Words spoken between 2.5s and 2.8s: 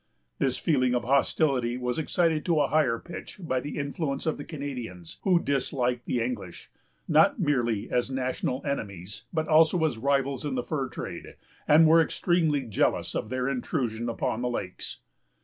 a